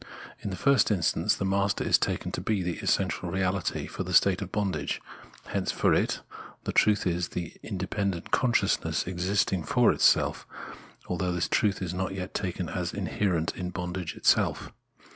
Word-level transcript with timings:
In 0.39 0.49
the 0.49 0.55
first 0.55 0.89
instance, 0.89 1.35
the 1.35 1.45
master 1.45 1.83
is 1.83 1.99
taken 1.99 2.31
to 2.31 2.41
be 2.41 2.63
the 2.63 2.79
essential 2.79 3.29
reahty 3.29 3.87
for 3.87 4.01
the 4.01 4.15
state 4.15 4.41
of 4.41 4.51
bondage; 4.51 4.99
hence, 5.49 5.71
for 5.71 5.93
it, 5.93 6.21
the 6.63 6.71
truth 6.71 7.05
is 7.05 7.27
the 7.27 7.53
independent 7.61 8.31
consciousness 8.31 9.05
existing 9.05 9.63
for 9.63 9.91
itself, 9.91 10.47
although 11.07 11.31
this 11.31 11.47
truth 11.47 11.83
is 11.83 11.93
not 11.93 12.15
yet 12.15 12.33
taken 12.33 12.67
as 12.67 12.95
inherent 12.95 13.55
in 13.55 13.69
bondage 13.69 14.15
itself. 14.15 14.71